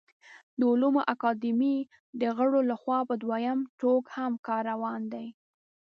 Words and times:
د 0.59 0.61
علومو 0.71 1.01
اکاډمۍ 1.13 1.77
د 2.21 2.21
غړو 2.37 2.59
له 2.69 2.75
خوا 2.81 2.99
په 3.09 3.13
دویم 3.23 3.59
ټوک 3.79 4.03
هم 4.17 4.33
کار 4.47 4.61
روان 4.71 5.01
دی 5.13 5.27